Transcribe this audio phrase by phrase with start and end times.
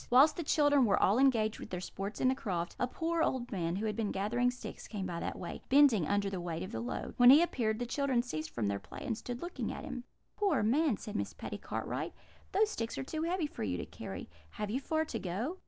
[0.09, 3.51] "Whilst the children were all engaged with their sports in the croft, a poor old
[3.51, 6.71] man, who had been gathering sticks, came by that way, bending under the weight of
[6.71, 7.13] the load.
[7.17, 10.03] When he appeared, the children ceased from their play, and stood looking at him.
[10.37, 12.13] "'Poor man!' said Miss Patty Cartwright,
[12.51, 14.27] 'those sticks are too heavy for you to carry.
[14.53, 15.57] Have you far to go?'